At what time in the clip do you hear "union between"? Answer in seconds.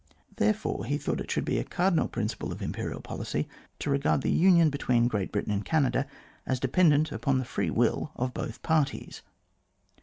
4.31-5.07